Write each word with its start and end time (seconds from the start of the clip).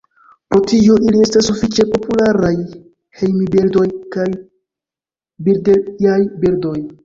Pro 0.53 0.59
tio 0.69 0.95
ili 1.09 1.19
estas 1.25 1.49
sufiĉe 1.51 1.85
popularaj 1.91 2.53
hejmbirdoj 3.21 3.87
kaj 4.19 4.27
birdejaj 5.49 6.21
birdoj. 6.45 6.79